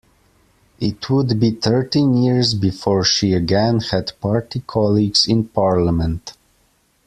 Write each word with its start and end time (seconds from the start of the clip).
It 0.79 1.07
would 1.11 1.39
be 1.39 1.51
thirteen 1.51 2.17
years 2.17 2.55
before 2.55 3.03
she 3.03 3.33
again 3.35 3.81
had 3.81 4.19
party 4.19 4.63
colleagues 4.65 5.27
in 5.27 5.47
Parliament. 5.49 6.33